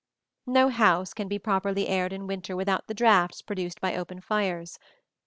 [0.47, 4.79] No house can be properly aired in winter without the draughts produced by open fires.